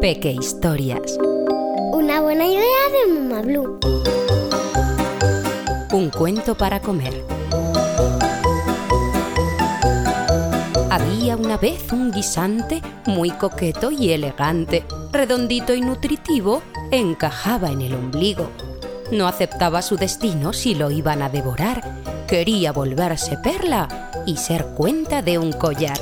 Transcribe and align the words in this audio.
Peque 0.00 0.32
Historias. 0.32 1.18
Una 1.92 2.20
buena 2.20 2.46
idea 2.46 2.62
de 2.92 3.12
Mama 3.12 3.42
Blue. 3.42 3.78
Un 5.92 6.10
cuento 6.10 6.54
para 6.56 6.80
comer. 6.80 7.24
Había 10.90 11.36
una 11.36 11.56
vez 11.56 11.92
un 11.92 12.10
guisante 12.10 12.82
muy 13.06 13.30
coqueto 13.30 13.90
y 13.90 14.10
elegante, 14.10 14.84
redondito 15.12 15.74
y 15.74 15.80
nutritivo, 15.80 16.62
encajaba 16.90 17.70
en 17.70 17.82
el 17.82 17.94
ombligo. 17.94 18.50
No 19.12 19.26
aceptaba 19.26 19.82
su 19.82 19.96
destino 19.96 20.52
si 20.52 20.74
lo 20.74 20.90
iban 20.90 21.22
a 21.22 21.28
devorar. 21.28 22.26
Quería 22.26 22.72
volverse 22.72 23.36
perla 23.38 24.10
y 24.26 24.36
ser 24.36 24.66
cuenta 24.76 25.22
de 25.22 25.38
un 25.38 25.52
collar. 25.52 25.98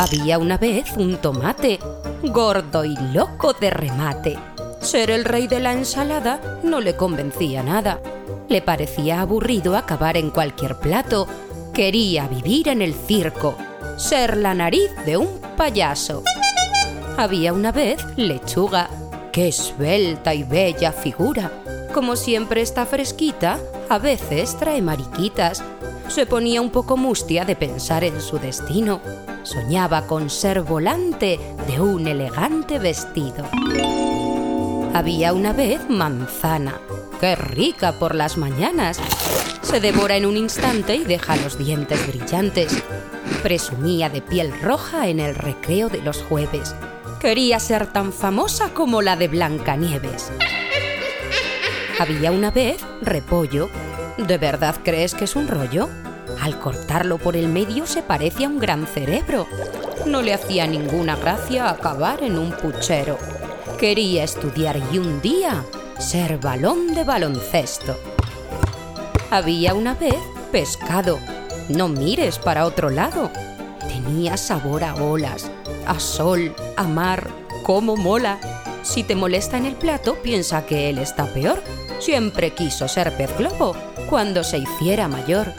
Había 0.00 0.38
una 0.38 0.56
vez 0.56 0.96
un 0.96 1.18
tomate, 1.18 1.78
gordo 2.22 2.86
y 2.86 2.96
loco 3.12 3.52
de 3.52 3.68
remate. 3.68 4.38
Ser 4.80 5.10
el 5.10 5.26
rey 5.26 5.46
de 5.46 5.60
la 5.60 5.74
ensalada 5.74 6.58
no 6.62 6.80
le 6.80 6.96
convencía 6.96 7.62
nada. 7.62 8.00
Le 8.48 8.62
parecía 8.62 9.20
aburrido 9.20 9.76
acabar 9.76 10.16
en 10.16 10.30
cualquier 10.30 10.76
plato. 10.76 11.28
Quería 11.74 12.26
vivir 12.28 12.68
en 12.68 12.80
el 12.80 12.94
circo, 12.94 13.58
ser 13.98 14.38
la 14.38 14.54
nariz 14.54 14.88
de 15.04 15.18
un 15.18 15.38
payaso. 15.58 16.22
Había 17.18 17.52
una 17.52 17.70
vez 17.70 18.02
lechuga, 18.16 18.88
qué 19.34 19.48
esbelta 19.48 20.32
y 20.32 20.44
bella 20.44 20.92
figura. 20.92 21.52
Como 21.92 22.16
siempre 22.16 22.62
está 22.62 22.86
fresquita, 22.86 23.58
a 23.90 23.98
veces 23.98 24.56
trae 24.56 24.80
mariquitas. 24.80 25.62
Se 26.08 26.24
ponía 26.24 26.62
un 26.62 26.70
poco 26.70 26.96
mustia 26.96 27.44
de 27.44 27.54
pensar 27.54 28.02
en 28.02 28.22
su 28.22 28.38
destino. 28.38 29.02
Soñaba 29.42 30.06
con 30.06 30.30
ser 30.30 30.62
volante 30.62 31.40
de 31.66 31.80
un 31.80 32.06
elegante 32.06 32.78
vestido. 32.78 33.44
Había 34.92 35.32
una 35.32 35.52
vez 35.52 35.88
manzana, 35.88 36.80
qué 37.20 37.36
rica 37.36 37.92
por 37.92 38.14
las 38.14 38.36
mañanas. 38.36 39.00
Se 39.62 39.80
devora 39.80 40.16
en 40.16 40.26
un 40.26 40.36
instante 40.36 40.96
y 40.96 41.04
deja 41.04 41.36
los 41.36 41.56
dientes 41.56 42.06
brillantes. 42.06 42.82
Presumía 43.42 44.10
de 44.10 44.20
piel 44.20 44.52
roja 44.60 45.08
en 45.08 45.20
el 45.20 45.34
recreo 45.34 45.88
de 45.88 46.02
los 46.02 46.22
jueves. 46.22 46.74
Quería 47.20 47.60
ser 47.60 47.86
tan 47.86 48.12
famosa 48.12 48.74
como 48.74 49.00
la 49.02 49.16
de 49.16 49.28
Blancanieves. 49.28 50.32
Había 51.98 52.32
una 52.32 52.50
vez 52.50 52.78
repollo. 53.02 53.70
¿De 54.16 54.38
verdad 54.38 54.76
crees 54.82 55.14
que 55.14 55.24
es 55.24 55.36
un 55.36 55.48
rollo? 55.48 55.88
Al 56.40 56.58
cortarlo 56.58 57.18
por 57.18 57.36
el 57.36 57.48
medio 57.48 57.86
se 57.86 58.02
parece 58.02 58.44
a 58.44 58.48
un 58.48 58.58
gran 58.58 58.86
cerebro. 58.86 59.46
No 60.06 60.22
le 60.22 60.32
hacía 60.32 60.66
ninguna 60.66 61.16
gracia 61.16 61.68
acabar 61.68 62.22
en 62.22 62.38
un 62.38 62.50
puchero. 62.52 63.18
Quería 63.78 64.24
estudiar 64.24 64.80
y 64.90 64.98
un 64.98 65.20
día 65.20 65.64
ser 65.98 66.38
balón 66.38 66.94
de 66.94 67.04
baloncesto. 67.04 67.96
Había 69.30 69.74
una 69.74 69.94
vez 69.94 70.16
pescado. 70.50 71.18
No 71.68 71.88
mires 71.88 72.38
para 72.38 72.64
otro 72.64 72.88
lado. 72.88 73.30
Tenía 73.86 74.36
sabor 74.38 74.82
a 74.82 74.94
olas, 74.94 75.50
a 75.86 76.00
sol, 76.00 76.54
a 76.76 76.84
mar. 76.84 77.28
¡Cómo 77.64 77.96
mola! 77.96 78.38
Si 78.82 79.04
te 79.04 79.14
molesta 79.14 79.58
en 79.58 79.66
el 79.66 79.74
plato, 79.74 80.16
piensa 80.22 80.64
que 80.64 80.88
él 80.88 80.98
está 80.98 81.26
peor. 81.26 81.62
Siempre 81.98 82.54
quiso 82.54 82.88
ser 82.88 83.14
pez 83.16 83.36
globo 83.36 83.76
cuando 84.08 84.42
se 84.42 84.58
hiciera 84.58 85.06
mayor. 85.06 85.52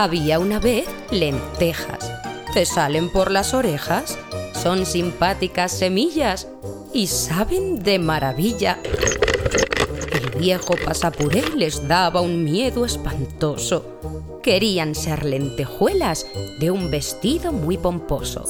Había 0.00 0.38
una 0.38 0.58
vez 0.58 0.88
lentejas. 1.10 2.10
¿Te 2.54 2.64
salen 2.64 3.12
por 3.12 3.30
las 3.30 3.52
orejas? 3.52 4.18
Son 4.54 4.86
simpáticas 4.86 5.72
semillas 5.72 6.48
y 6.94 7.06
saben 7.08 7.82
de 7.82 7.98
maravilla. 7.98 8.78
El 10.10 10.30
viejo 10.40 10.74
pasapuré 10.82 11.42
les 11.54 11.86
daba 11.86 12.22
un 12.22 12.42
miedo 12.44 12.86
espantoso. 12.86 14.40
Querían 14.42 14.94
ser 14.94 15.26
lentejuelas 15.26 16.26
de 16.60 16.70
un 16.70 16.90
vestido 16.90 17.52
muy 17.52 17.76
pomposo. 17.76 18.46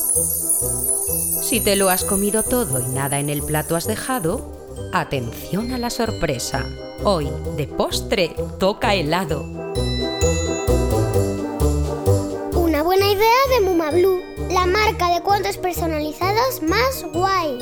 Si 1.42 1.58
te 1.58 1.74
lo 1.74 1.90
has 1.90 2.04
comido 2.04 2.44
todo 2.44 2.78
y 2.78 2.94
nada 2.94 3.18
en 3.18 3.28
el 3.28 3.42
plato 3.42 3.74
has 3.74 3.88
dejado, 3.88 4.52
atención 4.92 5.72
a 5.72 5.78
la 5.78 5.90
sorpresa. 5.90 6.64
Hoy, 7.02 7.28
de 7.56 7.66
postre, 7.66 8.36
toca 8.60 8.94
helado. 8.94 9.60
Buena 12.90 13.06
idea 13.06 13.36
de 13.50 13.60
Muma 13.66 13.92
Blue, 13.92 14.20
la 14.50 14.66
marca 14.66 15.14
de 15.14 15.20
cuentos 15.20 15.56
personalizados 15.58 16.60
más 16.60 17.04
guay. 17.12 17.56